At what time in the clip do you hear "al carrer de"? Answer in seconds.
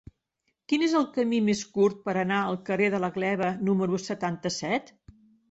2.47-3.03